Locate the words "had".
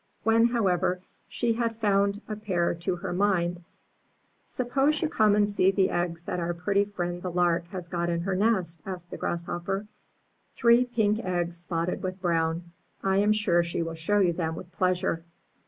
1.53-1.75